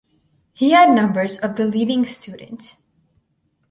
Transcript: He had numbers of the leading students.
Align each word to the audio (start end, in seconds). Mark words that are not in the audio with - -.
He 0.53 0.71
had 0.71 0.89
numbers 0.89 1.37
of 1.37 1.57
the 1.57 1.65
leading 1.67 2.05
students. 2.05 2.75